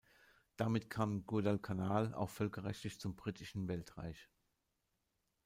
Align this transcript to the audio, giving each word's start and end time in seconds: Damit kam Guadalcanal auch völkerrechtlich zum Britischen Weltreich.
Damit 0.57 0.89
kam 0.89 1.27
Guadalcanal 1.27 2.15
auch 2.15 2.31
völkerrechtlich 2.31 2.99
zum 2.99 3.15
Britischen 3.15 3.67
Weltreich. 3.67 4.31